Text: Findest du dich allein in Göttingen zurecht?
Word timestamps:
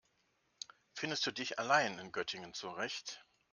Findest 0.95 1.27
du 1.27 1.31
dich 1.31 1.59
allein 1.59 1.99
in 1.99 2.11
Göttingen 2.11 2.55
zurecht? 2.55 3.23